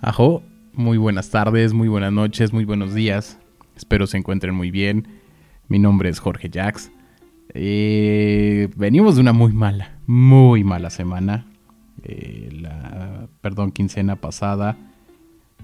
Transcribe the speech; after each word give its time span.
Ajo, 0.00 0.44
muy 0.74 0.96
buenas 0.96 1.30
tardes, 1.30 1.72
muy 1.72 1.88
buenas 1.88 2.12
noches, 2.12 2.52
muy 2.52 2.64
buenos 2.64 2.94
días. 2.94 3.36
Espero 3.76 4.06
se 4.06 4.16
encuentren 4.16 4.54
muy 4.54 4.70
bien. 4.70 5.08
Mi 5.66 5.80
nombre 5.80 6.08
es 6.08 6.20
Jorge 6.20 6.48
Jax. 6.52 6.92
Eh, 7.52 8.68
venimos 8.76 9.16
de 9.16 9.22
una 9.22 9.32
muy 9.32 9.52
mala, 9.52 9.98
muy 10.06 10.62
mala 10.62 10.90
semana. 10.90 11.46
Eh, 12.04 12.48
la, 12.52 13.26
perdón, 13.40 13.72
quincena 13.72 14.14
pasada. 14.14 14.76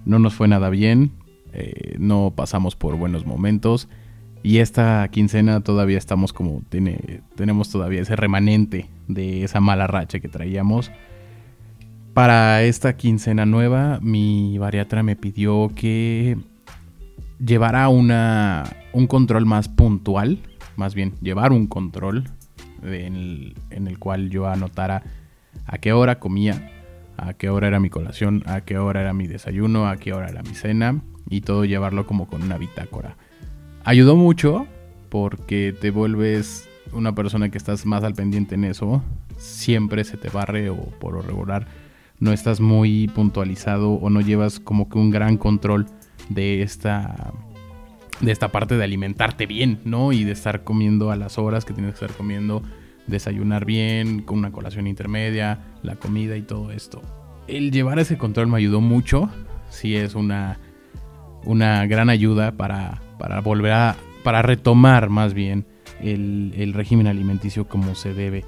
No 0.05 0.18
nos 0.18 0.35
fue 0.35 0.48
nada 0.48 0.69
bien. 0.69 1.12
Eh, 1.53 1.95
no 2.01 2.32
pasamos 2.35 2.75
por 2.75 2.96
buenos 2.96 3.25
momentos. 3.25 3.89
Y 4.43 4.59
esta 4.59 5.09
quincena 5.12 5.61
todavía 5.61 5.96
estamos 5.96 6.32
como, 6.32 6.62
tiene, 6.71 7.21
tenemos 7.37 7.71
todavía 7.71 8.03
ese 8.03 8.16
remanente 8.16 8.91
de 9.07 9.45
esa 9.45 9.61
mala 9.61 9.87
racha 9.87 10.19
que 10.19 10.29
traíamos. 10.29 10.91
Para 12.15 12.62
esta 12.62 12.96
quincena 12.96 13.45
nueva, 13.45 13.99
mi 14.01 14.57
bariatra 14.57 15.03
me 15.03 15.17
pidió 15.17 15.73
que 15.75 16.39
llevara 17.45 17.89
una, 17.89 18.63
un 18.93 19.09
control 19.09 19.46
más 19.46 19.68
puntual, 19.68 20.39
más 20.77 20.95
bien 20.95 21.14
llevar 21.22 21.50
un 21.50 21.67
control 21.67 22.31
en 22.85 23.17
el, 23.17 23.57
en 23.71 23.89
el 23.89 23.99
cual 23.99 24.31
yo 24.31 24.46
anotara 24.46 25.03
a 25.67 25.79
qué 25.79 25.93
hora 25.93 26.21
comía, 26.21 26.71
a 27.17 27.35
qué 27.35 27.50
hora 27.50 27.67
era 27.67 27.81
mi 27.81 27.91
colación, 27.91 28.44
a 28.46 28.61
qué 28.61 28.79
hora 28.79 29.00
era 29.00 29.13
mi 29.13 29.27
desayuno, 29.27 29.89
a 29.89 29.96
qué 29.96 30.13
hora 30.13 30.29
era 30.29 30.44
mi 30.44 30.55
cena 30.55 31.00
y 31.29 31.41
todo 31.41 31.64
llevarlo 31.64 32.06
como 32.06 32.28
con 32.28 32.44
una 32.44 32.58
bitácora. 32.58 33.17
Ayudó 33.83 34.14
mucho 34.14 34.69
porque 35.08 35.75
te 35.81 35.91
vuelves 35.91 36.69
una 36.92 37.12
persona 37.12 37.48
que 37.48 37.58
estás 37.58 37.86
más 37.86 38.05
al 38.05 38.14
pendiente 38.14 38.55
en 38.55 38.67
eso, 38.67 39.03
siempre 39.36 40.05
se 40.05 40.17
te 40.17 40.28
barre 40.28 40.70
o 40.70 40.77
por 40.77 41.14
lo 41.14 41.22
regular 41.22 41.67
no 42.20 42.33
estás 42.33 42.61
muy 42.61 43.09
puntualizado 43.09 43.92
o 43.92 44.11
no 44.11 44.20
llevas 44.20 44.61
como 44.61 44.89
que 44.89 44.98
un 44.98 45.11
gran 45.11 45.36
control 45.36 45.86
de 46.28 46.62
esta 46.62 47.33
de 48.20 48.33
esta 48.33 48.48
parte 48.52 48.77
de 48.77 48.84
alimentarte 48.84 49.47
bien, 49.47 49.80
¿no? 49.84 50.12
Y 50.12 50.25
de 50.25 50.33
estar 50.33 50.64
comiendo 50.64 51.11
a 51.11 51.16
las 51.16 51.38
horas 51.38 51.64
que 51.64 51.75
tienes 51.75 51.98
que 51.98 52.05
estar 52.05 52.16
comiendo, 52.16 52.62
desayunar 53.06 53.64
bien, 53.64 54.22
con 54.22 54.38
una 54.38 54.53
colación 54.53 54.86
intermedia, 54.86 55.64
la 55.83 55.97
comida 55.97 56.36
y 56.36 56.42
todo 56.42 56.70
esto. 56.70 57.03
El 57.48 57.72
llevar 57.72 57.98
ese 57.98 58.16
control 58.16 58.47
me 58.47 58.58
ayudó 58.58 58.81
mucho, 58.81 59.28
sí 59.69 59.97
es 59.97 60.14
una, 60.14 60.58
una 61.44 61.86
gran 61.86 62.08
ayuda 62.08 62.53
para, 62.53 63.03
para 63.19 63.41
volver 63.41 63.72
a, 63.72 63.97
para 64.22 64.42
retomar 64.42 65.10
más 65.10 65.34
bien 65.34 65.66
el, 66.00 66.55
el 66.56 66.72
régimen 66.72 67.06
alimenticio 67.06 67.66
como 67.66 67.94
se 67.94 68.14
debe 68.14 68.44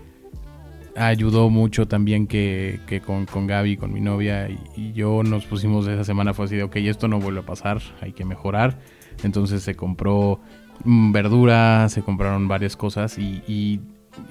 ayudó 0.96 1.50
mucho 1.50 1.86
también 1.86 2.26
que, 2.26 2.80
con, 3.04 3.46
Gaby, 3.46 3.76
con 3.76 3.92
mi 3.92 4.00
novia 4.00 4.48
y, 4.48 4.92
yo 4.92 5.22
nos 5.22 5.44
pusimos 5.44 5.86
esa 5.86 6.04
semana 6.04 6.34
fue 6.34 6.46
así 6.46 6.56
de, 6.56 6.62
ok, 6.62 6.76
esto 6.76 7.08
no 7.08 7.20
vuelve 7.20 7.40
a 7.40 7.46
pasar, 7.46 7.80
hay 8.00 8.12
que 8.12 8.24
mejorar. 8.24 8.78
Entonces 9.22 9.62
se 9.62 9.74
compró 9.74 10.40
mm, 10.84 11.12
verdura, 11.12 11.88
se 11.88 12.02
compraron 12.02 12.48
varias 12.48 12.76
cosas 12.76 13.18
y, 13.18 13.80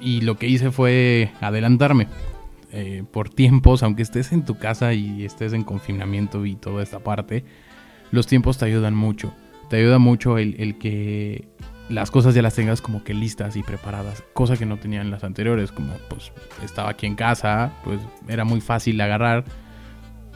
lo 0.02 0.38
que 0.38 0.48
hice 0.48 0.72
fue 0.72 1.32
adelantarme. 1.42 2.08
Eh, 2.72 3.04
por 3.10 3.30
tiempos, 3.30 3.84
aunque 3.84 4.02
estés 4.02 4.32
en 4.32 4.44
tu 4.44 4.58
casa 4.58 4.94
y 4.94 5.24
estés 5.24 5.54
en 5.54 5.64
confinamiento 5.64 6.46
y 6.46 6.56
toda 6.56 6.84
esta 6.84 7.00
parte, 7.00 7.46
los 8.12 8.28
tiempos 8.28 8.58
te 8.58 8.66
ayudan 8.66 8.96
mucho. 8.96 9.34
Te 9.70 9.78
ayuda 9.78 9.98
mucho 10.00 10.38
el 10.38 10.78
que 10.78 11.48
las 11.90 12.12
cosas 12.12 12.34
ya 12.34 12.42
las 12.42 12.56
tengas 12.56 12.82
como 12.82 13.04
que 13.04 13.14
listas 13.14 13.56
y 13.56 13.64
preparadas, 13.64 14.24
cosa 14.34 14.58
que 14.58 14.66
no 14.66 14.78
tenían 14.78 15.12
las 15.12 15.24
anteriores, 15.24 15.72
como 15.72 15.94
pues 16.10 16.32
estaba 16.64 16.90
aquí 16.90 17.06
en 17.06 17.16
casa, 17.16 17.72
pues 17.84 18.00
era 18.28 18.44
muy 18.44 18.62
fácil 18.62 19.00
agarrar, 19.02 19.46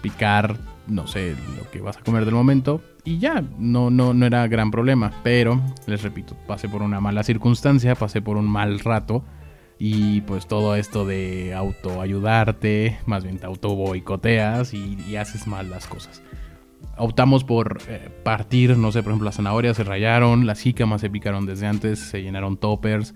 picar, 0.01 0.57
no 0.87 1.07
sé, 1.07 1.35
lo 1.57 1.69
que 1.71 1.81
vas 1.81 1.97
a 1.97 2.01
comer 2.01 2.25
del 2.25 2.35
momento 2.35 2.81
y 3.03 3.17
ya, 3.19 3.43
no, 3.57 3.89
no, 3.89 4.13
no 4.13 4.25
era 4.25 4.47
gran 4.47 4.71
problema, 4.71 5.11
pero 5.23 5.61
les 5.87 6.03
repito, 6.03 6.35
pasé 6.47 6.69
por 6.69 6.81
una 6.81 6.99
mala 6.99 7.23
circunstancia, 7.23 7.95
pasé 7.95 8.21
por 8.21 8.37
un 8.37 8.47
mal 8.47 8.79
rato 8.79 9.23
y 9.79 10.21
pues 10.21 10.47
todo 10.47 10.75
esto 10.75 11.05
de 11.05 11.53
autoayudarte, 11.53 12.99
más 13.05 13.23
bien 13.23 13.39
te 13.39 13.45
auto 13.45 13.75
boicoteas 13.75 14.73
y 14.73 15.15
haces 15.15 15.47
mal 15.47 15.69
las 15.69 15.87
cosas 15.87 16.21
optamos 16.97 17.43
por 17.43 17.79
eh, 17.87 18.09
partir, 18.23 18.77
no 18.77 18.91
sé, 18.91 19.01
por 19.01 19.11
ejemplo, 19.11 19.25
las 19.25 19.35
zanahorias 19.35 19.77
se 19.77 19.83
rayaron, 19.83 20.45
las 20.45 20.61
jícamas 20.61 21.01
se 21.01 21.09
picaron 21.09 21.45
desde 21.45 21.67
antes, 21.67 21.99
se 21.99 22.21
llenaron 22.21 22.57
toppers. 22.57 23.13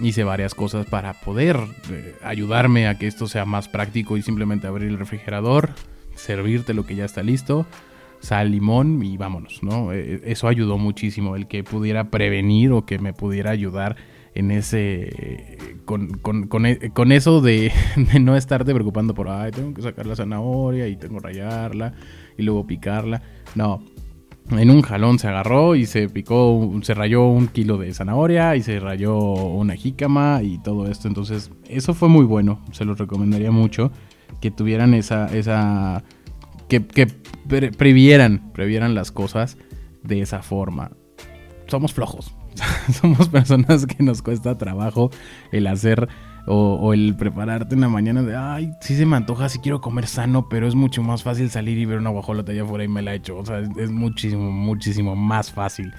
Hice 0.00 0.24
varias 0.24 0.54
cosas 0.54 0.84
para 0.86 1.14
poder 1.14 1.56
eh, 1.90 2.14
ayudarme 2.22 2.86
a 2.86 2.98
que 2.98 3.06
esto 3.06 3.26
sea 3.26 3.46
más 3.46 3.68
práctico 3.68 4.16
y 4.16 4.22
simplemente 4.22 4.66
abrir 4.66 4.88
el 4.90 4.98
refrigerador, 4.98 5.70
servirte 6.14 6.74
lo 6.74 6.84
que 6.84 6.96
ya 6.96 7.06
está 7.06 7.22
listo, 7.22 7.66
sal, 8.20 8.50
limón 8.50 9.02
y 9.02 9.16
vámonos, 9.16 9.62
¿no? 9.62 9.92
Eh, 9.92 10.20
eso 10.24 10.48
ayudó 10.48 10.76
muchísimo, 10.76 11.34
el 11.34 11.46
que 11.48 11.64
pudiera 11.64 12.10
prevenir 12.10 12.72
o 12.72 12.84
que 12.84 12.98
me 12.98 13.14
pudiera 13.14 13.50
ayudar 13.50 13.96
en 14.36 14.50
ese 14.50 15.58
con, 15.84 16.08
con, 16.18 16.46
con, 16.46 16.66
e, 16.66 16.92
eso 17.10 17.40
de, 17.42 17.72
no 18.20 18.36
estarte 18.36 18.74
preocupando 18.74 19.14
por 19.14 19.28
ay 19.28 19.50
tengo 19.50 19.72
que 19.72 19.82
sacar 19.82 20.06
la 20.06 20.16
zanahoria 20.16 20.88
y 20.88 20.96
tengo 20.96 21.20
que 21.20 21.28
rayarla 21.28 21.94
y 22.36 22.42
luego 22.42 22.66
picarla. 22.66 23.22
No, 23.54 23.82
en 24.50 24.70
un 24.70 24.82
jalón 24.82 25.18
se 25.18 25.28
agarró 25.28 25.74
y 25.74 25.86
se 25.86 26.08
picó, 26.08 26.70
se 26.82 26.94
rayó 26.94 27.26
un 27.26 27.48
kilo 27.48 27.78
de 27.78 27.92
zanahoria 27.92 28.54
y 28.56 28.62
se 28.62 28.78
rayó 28.78 29.16
una 29.16 29.74
jícama 29.74 30.40
y 30.42 30.58
todo 30.58 30.88
esto. 30.88 31.08
Entonces, 31.08 31.50
eso 31.68 31.94
fue 31.94 32.08
muy 32.08 32.24
bueno. 32.24 32.60
Se 32.72 32.84
los 32.84 32.98
recomendaría 32.98 33.50
mucho 33.50 33.90
que 34.40 34.50
tuvieran 34.50 34.94
esa, 34.94 35.26
esa, 35.34 36.04
que, 36.68 36.86
que 36.86 37.06
previeran, 37.76 38.52
previeran 38.52 38.94
las 38.94 39.10
cosas 39.10 39.56
de 40.02 40.20
esa 40.20 40.42
forma. 40.42 40.92
Somos 41.66 41.92
flojos. 41.92 42.35
Somos 42.92 43.28
personas 43.28 43.86
que 43.86 44.02
nos 44.02 44.22
cuesta 44.22 44.56
trabajo 44.58 45.10
el 45.52 45.66
hacer 45.66 46.08
o, 46.46 46.92
el 46.92 47.16
prepararte 47.16 47.74
en 47.74 47.80
la 47.80 47.88
mañana 47.88 48.22
de, 48.22 48.36
ay, 48.36 48.72
sí 48.80 48.94
se 48.94 49.04
me 49.04 49.16
antoja, 49.16 49.48
sí 49.48 49.58
quiero 49.58 49.80
comer 49.80 50.06
sano, 50.06 50.48
pero 50.48 50.68
es 50.68 50.76
mucho 50.76 51.02
más 51.02 51.24
fácil 51.24 51.50
salir 51.50 51.76
y 51.76 51.86
ver 51.86 51.98
una 51.98 52.10
guajolota 52.10 52.52
allá 52.52 52.62
afuera 52.62 52.84
y 52.84 52.88
me 52.88 53.02
la 53.02 53.14
hecho. 53.14 53.36
O 53.36 53.44
sea, 53.44 53.58
es, 53.58 53.90
muchísimo, 53.90 54.52
muchísimo 54.52 55.16
más 55.16 55.50
fácil. 55.50 55.92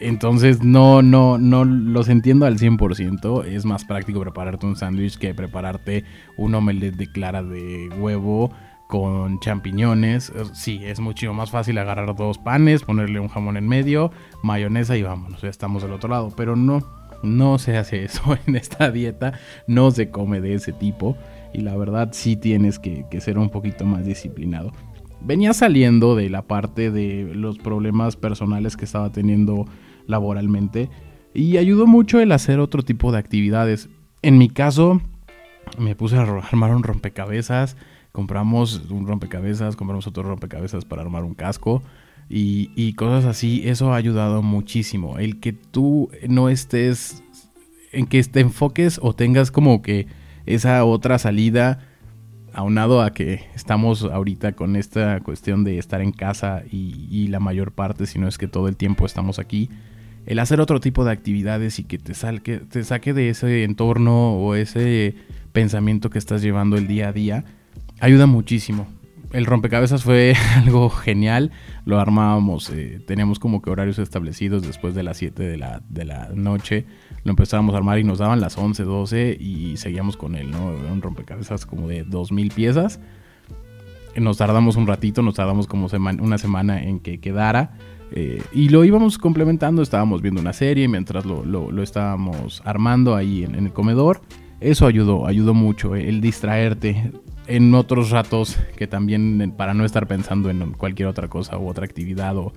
Entonces, 0.00 0.62
no, 0.62 1.02
no, 1.02 1.38
no 1.38 1.64
los 1.64 2.08
entiendo 2.08 2.46
al 2.46 2.56
100%. 2.56 3.46
Es 3.46 3.64
más 3.64 3.84
práctico 3.84 4.20
prepararte 4.20 4.64
un 4.64 4.76
sándwich 4.76 5.18
que 5.18 5.34
prepararte 5.34 6.04
un 6.36 6.54
omelette 6.54 6.94
de 6.94 7.10
clara 7.10 7.42
de 7.42 7.88
huevo 7.98 8.52
con 8.88 9.38
champiñones. 9.38 10.32
Sí, 10.54 10.80
es 10.82 10.98
mucho 10.98 11.32
más 11.32 11.50
fácil 11.52 11.78
agarrar 11.78 12.16
dos 12.16 12.38
panes, 12.38 12.82
ponerle 12.82 13.20
un 13.20 13.28
jamón 13.28 13.56
en 13.56 13.68
medio, 13.68 14.10
mayonesa 14.42 14.96
y 14.96 15.02
vámonos, 15.02 15.42
ya 15.42 15.48
estamos 15.48 15.82
del 15.82 15.92
otro 15.92 16.08
lado. 16.08 16.32
Pero 16.36 16.56
no, 16.56 16.82
no 17.22 17.58
se 17.58 17.76
hace 17.76 18.04
eso 18.04 18.36
en 18.46 18.56
esta 18.56 18.90
dieta, 18.90 19.34
no 19.68 19.92
se 19.92 20.10
come 20.10 20.40
de 20.40 20.54
ese 20.54 20.72
tipo 20.72 21.16
y 21.52 21.60
la 21.60 21.76
verdad 21.76 22.10
sí 22.12 22.36
tienes 22.36 22.78
que, 22.78 23.06
ser 23.20 23.38
un 23.38 23.50
poquito 23.50 23.84
más 23.84 24.04
disciplinado. 24.04 24.72
Venía 25.20 25.52
saliendo 25.52 26.16
de 26.16 26.30
la 26.30 26.42
parte 26.42 26.90
de 26.90 27.30
los 27.34 27.58
problemas 27.58 28.16
personales 28.16 28.76
que 28.76 28.84
estaba 28.84 29.12
teniendo 29.12 29.66
laboralmente 30.06 30.88
y 31.34 31.58
ayudó 31.58 31.86
mucho 31.86 32.20
el 32.20 32.32
hacer 32.32 32.58
otro 32.58 32.82
tipo 32.82 33.12
de 33.12 33.18
actividades. 33.18 33.90
En 34.22 34.38
mi 34.38 34.48
caso, 34.48 35.00
me 35.76 35.94
puse 35.94 36.16
a 36.16 36.22
armar 36.22 36.74
un 36.74 36.84
rompecabezas, 36.84 37.76
compramos 38.18 38.82
un 38.90 39.06
rompecabezas, 39.06 39.76
compramos 39.76 40.08
otro 40.08 40.24
rompecabezas 40.24 40.84
para 40.84 41.02
armar 41.02 41.22
un 41.22 41.34
casco 41.34 41.84
y, 42.28 42.92
cosas 42.94 43.24
así, 43.26 43.62
eso 43.64 43.92
ha 43.92 43.96
ayudado 43.96 44.42
muchísimo. 44.42 45.20
El 45.20 45.38
que 45.38 45.52
tú 45.52 46.10
no 46.28 46.48
estés, 46.48 47.22
en 47.92 48.08
que 48.08 48.20
te 48.24 48.40
enfoques 48.40 48.98
o 49.00 49.12
tengas 49.12 49.52
como 49.52 49.82
que 49.82 50.08
esa 50.46 50.84
otra 50.84 51.20
salida, 51.20 51.86
aunado 52.52 53.02
a 53.02 53.14
que 53.14 53.44
estamos 53.54 54.02
ahorita 54.02 54.54
con 54.54 54.74
esta 54.74 55.20
cuestión 55.20 55.62
de 55.62 55.78
estar 55.78 56.00
en 56.00 56.10
casa 56.10 56.64
y, 56.68 57.28
la 57.28 57.38
mayor 57.38 57.70
parte, 57.70 58.04
si 58.06 58.18
no 58.18 58.26
es 58.26 58.36
que 58.36 58.48
todo 58.48 58.66
el 58.66 58.74
tiempo 58.74 59.06
estamos 59.06 59.38
aquí, 59.38 59.70
el 60.26 60.40
hacer 60.40 60.60
otro 60.60 60.80
tipo 60.80 61.04
de 61.04 61.12
actividades 61.12 61.78
y 61.78 61.84
que 61.84 61.98
te, 61.98 62.14
salque, 62.14 62.56
te 62.58 62.82
saque 62.82 63.12
de 63.12 63.28
ese 63.28 63.62
entorno 63.62 64.32
o 64.32 64.56
ese 64.56 65.14
pensamiento 65.52 66.10
que 66.10 66.18
estás 66.18 66.42
llevando 66.42 66.76
el 66.76 66.88
día 66.88 67.10
a 67.10 67.12
día, 67.12 67.44
ayuda 68.00 68.26
muchísimo 68.26 68.86
el 69.32 69.46
rompecabezas 69.46 70.02
fue 70.02 70.34
algo 70.56 70.88
genial. 70.90 71.50
Lo 71.84 72.00
armábamos, 72.00 72.70
eh, 72.70 73.00
teníamos 73.06 73.38
como 73.38 73.62
que 73.62 73.70
horarios 73.70 73.98
establecidos 73.98 74.62
después 74.62 74.94
de 74.94 75.02
las 75.02 75.18
7 75.18 75.42
de 75.42 75.56
la, 75.56 75.82
de 75.88 76.04
la 76.04 76.30
noche. 76.34 76.86
Lo 77.24 77.30
empezábamos 77.30 77.74
a 77.74 77.78
armar 77.78 77.98
y 77.98 78.04
nos 78.04 78.18
daban 78.18 78.40
las 78.40 78.56
11, 78.56 78.84
12 78.84 79.36
y 79.38 79.76
seguíamos 79.76 80.16
con 80.16 80.34
él, 80.34 80.50
¿no? 80.50 80.66
un 80.66 81.02
rompecabezas 81.02 81.66
como 81.66 81.88
de 81.88 82.04
2000 82.04 82.52
piezas. 82.52 83.00
Nos 84.16 84.38
tardamos 84.38 84.76
un 84.76 84.86
ratito, 84.86 85.22
nos 85.22 85.34
tardamos 85.34 85.66
como 85.66 85.88
una 86.20 86.38
semana 86.38 86.82
en 86.82 86.98
que 87.00 87.20
quedara. 87.20 87.72
Eh, 88.10 88.42
y 88.52 88.70
lo 88.70 88.84
íbamos 88.84 89.18
complementando, 89.18 89.82
estábamos 89.82 90.22
viendo 90.22 90.40
una 90.40 90.54
serie 90.54 90.88
mientras 90.88 91.26
lo, 91.26 91.44
lo, 91.44 91.82
estábamos 91.82 92.62
armando 92.64 93.14
ahí 93.14 93.44
en, 93.44 93.54
en, 93.54 93.66
el 93.66 93.72
comedor. 93.72 94.22
Eso 94.60 94.86
ayudó, 94.86 95.26
ayudó 95.26 95.52
mucho, 95.52 95.94
el 95.94 96.20
distraerte 96.22 97.12
en 97.48 97.74
otros 97.74 98.10
ratos 98.10 98.58
que 98.76 98.86
también 98.86 99.52
para 99.56 99.74
no 99.74 99.84
estar 99.84 100.06
pensando 100.06 100.50
en 100.50 100.72
cualquier 100.72 101.08
otra 101.08 101.28
cosa 101.28 101.58
u 101.58 101.68
otra 101.68 101.84
actividad 101.84 102.36
o, 102.36 102.52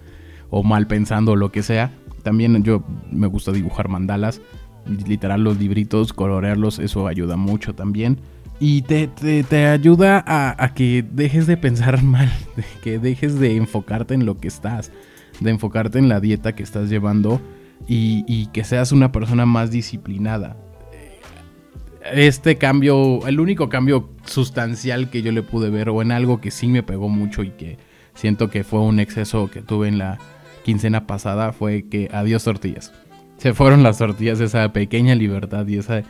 o 0.49 0.63
mal 0.63 0.85
pensando 0.85 1.31
o 1.31 1.35
lo 1.35 1.51
que 1.51 1.63
sea, 1.63 1.91
también 2.21 2.63
yo 2.63 2.83
me 3.09 3.27
gusta 3.27 3.51
dibujar 3.51 3.87
mandalas, 3.87 4.41
literal 4.85 5.43
los 5.43 5.57
libritos, 5.57 6.13
colorearlos, 6.13 6.79
eso 6.79 7.07
ayuda 7.07 7.37
mucho 7.37 7.73
también. 7.73 8.19
Y 8.59 8.83
te, 8.83 9.07
te, 9.07 9.65
ayuda 9.65 10.23
a, 10.27 10.73
que 10.75 11.03
dejes 11.09 11.47
de 11.47 11.57
pensar 11.57 12.03
mal, 12.03 12.31
que 12.83 12.99
dejes 12.99 13.39
de 13.39 13.55
enfocarte 13.55 14.13
en 14.13 14.25
lo 14.25 14.37
que 14.37 14.47
estás, 14.47 14.91
de 15.39 15.49
enfocarte 15.49 15.97
en 15.97 16.09
la 16.09 16.19
dieta 16.19 16.53
que 16.53 16.61
estás 16.61 16.89
llevando 16.89 17.41
y, 17.87 18.23
y 18.27 18.47
que 18.47 18.63
seas 18.63 18.91
una 18.91 19.11
persona 19.11 19.47
más 19.47 19.71
disciplinada. 19.71 20.57
Este 22.11 22.57
cambio, 22.57 23.27
el 23.27 23.39
único 23.39 23.69
cambio 23.69 24.09
sustancial 24.25 25.09
que 25.09 25.21
yo 25.21 25.31
le 25.31 25.43
pude 25.43 25.69
ver 25.69 25.89
o 25.89 26.01
en 26.01 26.11
algo 26.11 26.41
que 26.41 26.51
sí 26.51 26.67
me 26.67 26.83
pegó 26.83 27.09
mucho 27.09 27.43
y 27.43 27.51
que 27.51 27.77
siento 28.15 28.49
que 28.49 28.63
fue 28.63 28.79
un 28.79 28.99
exceso 28.99 29.49
que 29.51 29.61
tuve 29.61 29.87
en 29.87 29.97
la 29.97 30.17
quincena 30.63 31.07
pasada 31.07 31.51
fue 31.51 31.87
que 31.89 32.09
adiós 32.11 32.43
tortillas. 32.43 32.91
Se 33.37 33.53
fueron 33.53 33.83
las 33.83 33.97
tortillas, 33.97 34.39
esa 34.39 34.71
pequeña 34.73 35.15
libertad 35.15 35.67
y 35.67 35.77
ese 35.77 36.03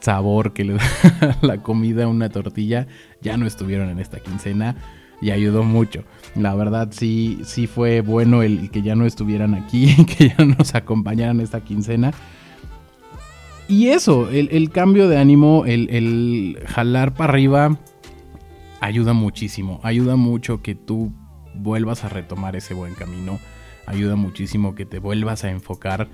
sabor 0.00 0.52
que 0.52 0.64
le 0.64 0.74
da 0.74 1.38
la 1.42 1.58
comida 1.58 2.04
a 2.04 2.08
una 2.08 2.28
tortilla, 2.28 2.86
ya 3.22 3.36
no 3.36 3.46
estuvieron 3.46 3.88
en 3.88 3.98
esta 3.98 4.20
quincena 4.20 4.76
y 5.20 5.30
ayudó 5.30 5.62
mucho. 5.62 6.04
La 6.34 6.54
verdad 6.54 6.88
sí, 6.90 7.40
sí 7.44 7.66
fue 7.66 8.00
bueno 8.02 8.42
el 8.42 8.70
que 8.70 8.82
ya 8.82 8.94
no 8.94 9.06
estuvieran 9.06 9.54
aquí, 9.54 10.04
que 10.18 10.34
ya 10.36 10.44
nos 10.44 10.74
acompañaran 10.74 11.40
esta 11.40 11.60
quincena. 11.62 12.12
Y 13.68 13.88
eso, 13.88 14.28
el, 14.30 14.70
cambio 14.70 15.08
de 15.08 15.18
ánimo, 15.18 15.64
el, 15.66 15.90
el 15.90 16.58
jalar 16.66 17.14
para 17.14 17.32
arriba, 17.32 17.78
ayuda 18.80 19.12
muchísimo. 19.12 19.80
Ayuda 19.82 20.16
mucho 20.16 20.62
que 20.62 20.74
tú 20.74 21.12
vuelvas 21.54 22.04
a 22.04 22.08
retomar 22.08 22.54
ese 22.54 22.74
buen 22.74 22.94
camino 22.94 23.38
ayuda 23.86 24.16
muchísimo 24.16 24.74
que 24.74 24.84
te 24.84 24.98
vuelvas 24.98 25.44
a 25.44 25.50
enfocar. 25.50 26.08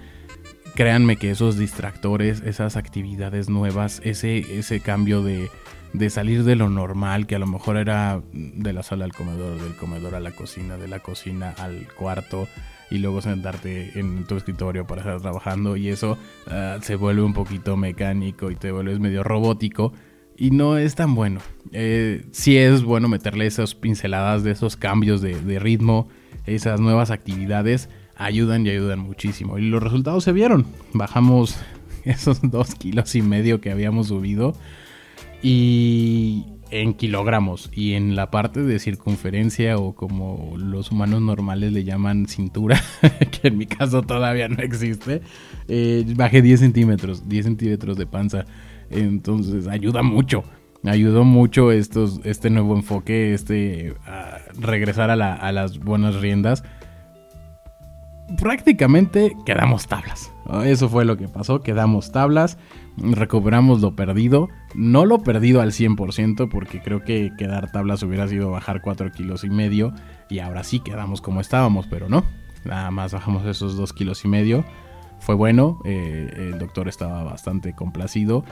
Créanme 0.75 1.17
que 1.17 1.31
esos 1.31 1.59
distractores, 1.59 2.41
esas 2.43 2.77
actividades 2.77 3.49
nuevas, 3.49 4.01
ese, 4.05 4.39
ese 4.59 4.81
cambio 4.81 5.23
de 5.23 6.11
salir 6.11 6.45
de 6.45 6.57
lo 6.57 6.71
normal, 6.71 7.27
que 7.27 7.35
a 7.35 7.39
lo 7.39 7.47
mejor 7.47 7.77
era 7.77 8.23
de 8.33 8.73
la 8.73 8.83
sala 8.83 9.05
al 9.05 9.13
comedor, 9.13 9.61
del 9.61 9.75
comedor 9.77 10.15
a 10.15 10.21
la 10.21 10.31
cocina, 10.31 10.79
de 10.79 10.89
la 10.89 11.01
cocina 11.01 11.55
al 11.59 11.89
cuarto, 11.95 12.49
y 12.93 12.99
luego 12.99 13.23
sentarte 13.23 13.99
en 13.99 14.25
tu 14.25 14.37
escritorio 14.37 14.87
para 14.87 15.01
estar 15.01 15.21
trabajando, 15.21 15.77
y 15.77 15.89
eso 15.89 16.19
ah, 16.49 16.77
se 16.83 16.95
vuelve 16.97 17.23
un 17.23 17.33
poquito 17.33 17.77
mecánico 17.79 18.51
y 18.51 18.55
te 18.55 18.71
vuelves 18.71 19.01
medio 19.01 19.23
robótico. 19.23 19.95
Y 20.37 20.51
no 20.51 20.77
es 20.77 20.95
tan 20.95 21.15
bueno. 21.15 21.41
Eh, 21.73 22.27
sí 22.33 22.59
es 22.59 22.83
bueno 22.83 23.09
meterle 23.09 23.47
esas 23.47 23.75
pinceladas 23.75 24.45
de 24.45 24.51
esos 24.51 24.77
cambios 24.77 25.23
de, 25.23 25.41
de 25.41 25.59
ritmo, 25.59 26.09
esas 26.47 26.81
nuevas 26.81 27.11
actividades 27.11 27.89
ayudan 28.17 28.67
y 28.67 28.71
ayudan 28.71 28.99
muchísimo. 28.99 29.59
Y 29.59 29.63
los 29.63 29.83
resultados 29.83 30.25
se 30.25 30.33
vieron. 30.33 30.67
Bajamos 30.93 31.57
esos 32.05 32.41
dos 32.43 32.75
kilos 32.75 33.15
y 33.15 33.23
medio 33.23 33.61
que 33.63 33.71
habíamos 33.71 34.09
subido. 34.09 34.55
Y 35.43 36.45
en 36.73 36.95
kilogramos. 36.95 37.71
Y 37.73 37.93
en 37.95 38.17
la 38.17 38.31
parte 38.31 38.63
de 38.63 38.79
circunferencia 38.79 39.79
o 39.79 39.95
como 39.95 40.55
los 40.57 40.91
humanos 40.91 41.23
normales 41.23 41.73
le 41.73 41.85
llaman 41.85 42.27
cintura, 42.27 42.81
que 43.31 43.49
en 43.49 43.59
mi 43.59 43.67
caso 43.67 44.03
todavía 44.03 44.49
no 44.49 44.63
existe, 44.63 45.23
eh, 45.69 46.05
bajé 46.17 46.43
10 46.43 46.59
centímetros, 46.59 47.29
10 47.29 47.45
centímetros 47.45 47.97
de 47.97 48.07
panza. 48.07 48.45
Entonces 48.91 49.69
ayuda 49.69 50.03
mucho 50.03 50.45
ayudó 50.91 51.25
mucho 51.25 51.71
estos, 51.71 52.21
este 52.25 52.51
nuevo 52.51 52.75
enfoque, 52.75 53.35
este 53.35 53.95
regresar 54.59 55.11
a, 55.11 55.53
las 55.53 55.79
buenas 55.79 56.17
riendas. 56.17 56.65
Prácticamente 58.39 59.37
quedamos 59.47 59.87
tablas. 59.87 60.32
Eso 60.65 60.89
fue 60.89 61.05
lo 61.05 61.17
que 61.17 61.29
pasó, 61.29 61.61
quedamos 61.61 62.13
tablas, 62.13 62.59
recuperamos 62.97 63.81
lo 63.81 63.95
perdido. 63.95 64.49
No 64.75 65.07
lo 65.07 65.23
perdido 65.23 65.61
al 65.61 65.73
100% 65.73 66.49
porque 66.49 66.81
creo 66.83 67.03
que 67.05 67.31
quedar 67.39 67.71
tablas 67.71 68.03
hubiera 68.03 68.27
sido 68.29 68.51
bajar 68.51 68.83
4 68.83 69.13
kilos 69.13 69.45
y 69.45 69.51
medio 69.51 69.93
y 70.29 70.41
ahora 70.41 70.65
sí 70.65 70.81
quedamos 70.81 71.21
como 71.21 71.41
estábamos, 71.41 71.87
pero 71.87 72.09
no. 72.09 72.25
Nada 72.65 72.91
más 72.91 73.13
bajamos 73.13 73.47
esos 73.47 73.77
2 73.77 73.93
kilos 73.93 74.25
y 74.25 74.29
medio. 74.29 74.65
Fue 75.21 75.35
bueno, 75.35 75.81
eh, 75.85 76.51
el 76.53 76.59
doctor 76.59 76.89
estaba 76.89 77.23
bastante 77.23 77.75
complacido 77.75 78.45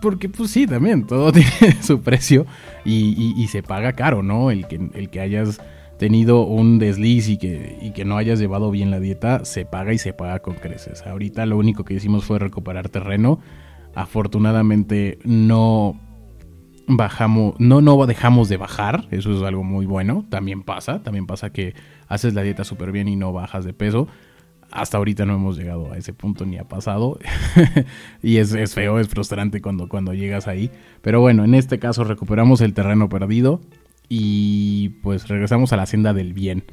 porque 0.00 0.28
pues 0.28 0.50
sí, 0.50 0.66
también, 0.66 1.06
todo 1.06 1.32
tiene 1.60 1.82
su 1.82 2.00
precio 2.00 2.46
y, 2.84 3.46
se 3.48 3.62
paga 3.62 3.92
caro, 3.92 4.22
¿no? 4.22 4.50
El 4.50 4.66
que, 4.66 4.90
el 4.94 5.10
que 5.10 5.20
hayas 5.20 5.60
tenido 5.98 6.44
un 6.44 6.78
desliz 6.78 7.28
y 7.28 7.38
que, 7.38 7.78
y 7.80 7.92
que 7.92 8.04
no 8.04 8.16
hayas 8.16 8.38
llevado 8.38 8.70
bien 8.70 8.90
la 8.90 9.00
dieta, 9.00 9.44
se 9.44 9.64
paga 9.64 9.92
y 9.92 9.98
se 9.98 10.12
paga 10.12 10.40
con 10.40 10.54
creces. 10.54 11.06
Ahorita 11.06 11.46
lo 11.46 11.56
único 11.56 11.84
que 11.84 11.94
hicimos 11.94 12.24
fue 12.24 12.38
recuperar 12.38 12.88
terreno. 12.88 13.40
Afortunadamente 13.94 15.18
no 15.24 15.98
bajamos, 16.86 17.54
no, 17.58 17.80
no 17.80 18.06
dejamos 18.06 18.48
de 18.48 18.56
bajar, 18.56 19.06
eso 19.10 19.32
es 19.36 19.42
algo 19.42 19.64
muy 19.64 19.86
bueno, 19.86 20.24
también 20.28 20.62
pasa, 20.62 21.02
también 21.02 21.26
pasa 21.26 21.50
que 21.50 21.74
haces 22.06 22.34
la 22.34 22.42
dieta 22.42 22.62
súper 22.62 22.92
bien 22.92 23.08
y 23.08 23.16
no 23.16 23.32
bajas 23.32 23.64
de 23.64 23.72
peso, 23.72 24.06
hasta 24.70 24.98
ahorita 24.98 25.26
no 25.26 25.34
hemos 25.34 25.56
llegado 25.56 25.92
a 25.92 25.96
ese 25.96 26.12
punto 26.12 26.44
ni 26.44 26.58
ha 26.58 26.64
pasado. 26.64 27.18
y 28.22 28.36
es, 28.38 28.74
feo, 28.74 28.98
es 28.98 29.08
frustrante 29.08 29.62
cuando, 29.62 29.88
cuando 29.88 30.12
llegas 30.12 30.48
ahí. 30.48 30.70
Pero 31.02 31.20
bueno, 31.20 31.44
en 31.44 31.54
este 31.54 31.78
caso 31.78 32.04
recuperamos 32.04 32.60
el 32.60 32.74
terreno 32.74 33.08
perdido 33.08 33.60
y 34.08 34.90
pues 35.02 35.28
regresamos 35.28 35.72
a 35.72 35.76
la 35.76 35.86
senda 35.86 36.12
del 36.12 36.32
bien. 36.32 36.64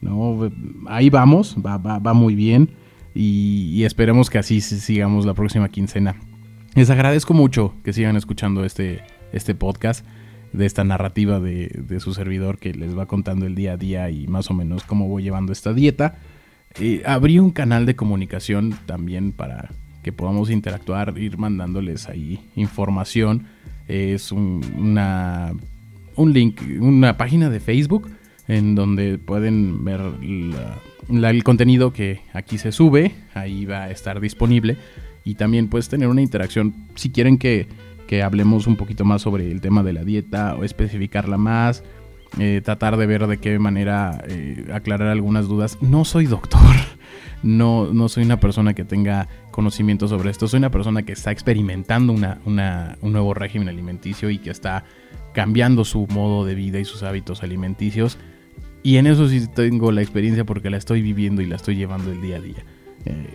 ¿no? 0.00 0.50
Ahí 0.86 1.10
vamos, 1.10 1.56
va, 1.64 1.78
va, 1.78 2.12
muy 2.12 2.34
bien 2.34 2.70
y, 3.14 3.84
esperemos 3.84 4.30
que 4.30 4.38
así 4.38 4.60
sigamos 4.60 5.26
la 5.26 5.34
próxima 5.34 5.68
quincena. 5.68 6.16
Les 6.74 6.90
agradezco 6.90 7.34
mucho 7.34 7.74
que 7.84 7.92
sigan 7.92 8.16
escuchando 8.16 8.64
este, 8.64 9.02
este 9.32 9.54
podcast 9.54 10.04
de 10.52 10.66
esta 10.66 10.84
narrativa 10.84 11.40
de, 11.40 11.68
de 11.68 12.00
su 12.00 12.14
servidor 12.14 12.58
que 12.58 12.74
les 12.74 12.96
va 12.96 13.06
contando 13.06 13.46
el 13.46 13.54
día 13.54 13.72
a 13.72 13.76
día 13.76 14.10
y 14.10 14.26
más 14.26 14.50
o 14.50 14.54
menos 14.54 14.84
cómo 14.84 15.08
voy 15.08 15.22
llevando 15.22 15.52
esta 15.52 15.72
dieta. 15.72 16.18
Eh, 16.80 17.02
abrí 17.04 17.38
un 17.38 17.50
canal 17.50 17.86
de 17.86 17.96
comunicación 17.96 18.74
también 18.86 19.32
para 19.32 19.70
que 20.02 20.12
podamos 20.12 20.50
interactuar, 20.50 21.16
ir 21.18 21.38
mandándoles 21.38 22.08
ahí 22.08 22.50
información. 22.56 23.46
Es 23.88 24.32
un, 24.32 24.64
una, 24.78 25.52
un 26.16 26.32
link, 26.32 26.60
una 26.80 27.16
página 27.16 27.50
de 27.50 27.60
Facebook 27.60 28.10
en 28.48 28.74
donde 28.74 29.18
pueden 29.18 29.84
ver 29.84 30.00
el 31.08 31.44
contenido 31.44 31.92
que 31.92 32.20
aquí 32.32 32.58
se 32.58 32.72
sube, 32.72 33.14
ahí 33.34 33.64
va 33.64 33.84
a 33.84 33.90
estar 33.90 34.20
disponible 34.20 34.76
y 35.24 35.34
también 35.34 35.68
puedes 35.68 35.88
tener 35.88 36.08
una 36.08 36.22
interacción 36.22 36.74
si 36.94 37.10
quieren 37.10 37.38
que, 37.38 37.68
que 38.06 38.22
hablemos 38.22 38.66
un 38.66 38.76
poquito 38.76 39.04
más 39.04 39.22
sobre 39.22 39.50
el 39.50 39.60
tema 39.60 39.82
de 39.82 39.92
la 39.92 40.04
dieta 40.04 40.56
o 40.56 40.64
especificarla 40.64 41.38
más 41.38 41.84
eh, 42.38 42.62
tratar 42.64 42.96
de 42.96 43.04
ver 43.04 43.26
de 43.26 43.36
qué 43.36 43.58
manera 43.58 44.24
eh, 44.26 44.64
aclarar 44.72 45.08
algunas 45.08 45.48
dudas. 45.48 45.76
No 45.82 46.06
soy 46.06 46.24
doctor, 46.24 46.74
no, 47.42 47.92
no 47.92 48.08
soy 48.08 48.24
una 48.24 48.40
persona 48.40 48.72
que 48.72 48.84
tenga 48.84 49.28
conocimiento 49.50 50.08
sobre 50.08 50.30
esto, 50.30 50.48
soy 50.48 50.58
una 50.58 50.70
persona 50.70 51.02
que 51.02 51.12
está 51.12 51.30
experimentando 51.30 52.12
una, 52.12 52.40
un 52.44 53.12
nuevo 53.12 53.34
régimen 53.34 53.68
alimenticio 53.68 54.30
y 54.30 54.38
que 54.38 54.50
está 54.50 54.84
cambiando 55.32 55.84
su 55.84 56.06
modo 56.08 56.44
de 56.44 56.54
vida 56.54 56.78
y 56.78 56.84
sus 56.84 57.02
hábitos 57.02 57.42
alimenticios. 57.42 58.18
Y 58.82 58.96
en 58.96 59.06
eso 59.06 59.28
sí 59.28 59.46
tengo 59.46 59.92
la 59.92 60.02
experiencia 60.02 60.44
porque 60.44 60.70
la 60.70 60.76
estoy 60.76 61.02
viviendo 61.02 61.42
y 61.42 61.46
la 61.46 61.56
estoy 61.56 61.76
llevando 61.76 62.10
el 62.10 62.20
día 62.20 62.36
a 62.36 62.40
día. 62.40 62.64
Eh, 63.04 63.34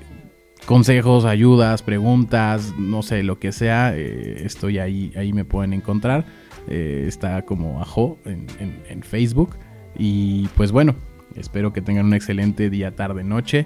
consejos, 0.66 1.26
ayudas, 1.26 1.82
preguntas, 1.84 2.74
no 2.78 3.02
sé, 3.02 3.24
lo 3.24 3.40
que 3.40 3.52
sea, 3.52 3.96
estoy 3.96 4.80
ahí, 4.80 5.14
ahí 5.16 5.32
me 5.32 5.46
pueden 5.46 5.74
encontrar. 5.74 6.26
Eh, 6.68 7.06
está 7.08 7.42
como 7.44 7.82
Ajo 7.82 8.20
en, 8.26 9.02
Facebook. 9.04 9.56
Y 9.98 10.48
pues 10.50 10.72
bueno, 10.72 10.96
espero 11.36 11.72
que 11.74 11.82
tengan 11.82 12.08
un 12.08 12.14
excelente 12.14 12.70
día, 12.70 12.96
tarde, 12.96 13.24
noche. 13.24 13.66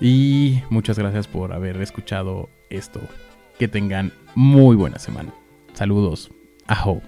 Y 0.00 0.60
muchas 0.70 0.98
gracias 0.98 1.26
por 1.26 1.52
haber 1.52 1.80
escuchado 1.82 2.48
esto. 2.70 3.00
Que 3.58 3.68
tengan 3.68 4.12
muy 4.34 4.76
buena 4.76 4.98
semana. 4.98 5.34
Saludos. 5.72 6.30
Ajo. 6.66 7.02